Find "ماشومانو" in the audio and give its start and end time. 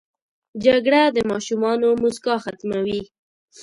1.31-1.87